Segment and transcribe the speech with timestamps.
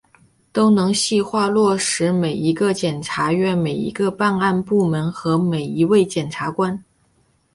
[0.51, 6.83] 都能细化落到每一个检察院、每一个办案部门和每一位检察官